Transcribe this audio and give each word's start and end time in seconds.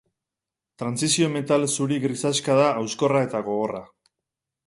Trantsizio-metal 0.83 1.67
zuri 1.73 1.99
grisaxka 2.07 2.57
da, 2.61 2.71
hauskorra 2.79 3.23
eta 3.29 3.45
gogorra. 3.51 3.83